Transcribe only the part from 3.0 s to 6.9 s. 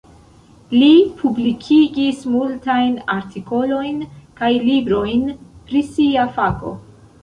artikolojn kaj librojn pri sia fako.